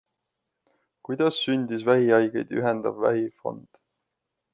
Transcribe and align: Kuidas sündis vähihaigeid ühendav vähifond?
Kuidas 1.09 1.41
sündis 1.41 1.85
vähihaigeid 1.89 2.55
ühendav 2.61 2.99
vähifond? 3.05 3.79